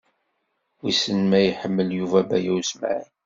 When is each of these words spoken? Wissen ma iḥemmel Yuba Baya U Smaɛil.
Wissen 0.81 1.19
ma 1.29 1.39
iḥemmel 1.41 1.89
Yuba 1.99 2.19
Baya 2.29 2.51
U 2.57 2.57
Smaɛil. 2.69 3.09